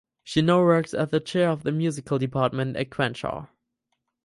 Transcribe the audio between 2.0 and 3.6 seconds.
Department at Crenshaw.